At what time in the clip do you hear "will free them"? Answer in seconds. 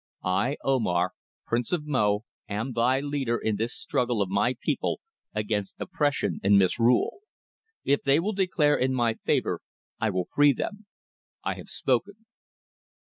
10.09-10.87